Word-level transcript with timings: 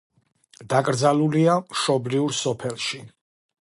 დაკრძალულია 0.73 1.57
მშობლიურ 1.67 2.35
სოფელში. 2.39 3.03